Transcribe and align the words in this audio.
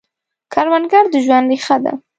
کروندګر 0.53 1.03
د 1.13 1.15
ژوند 1.25 1.49
ریښه 1.51 1.77
ده 1.83 1.93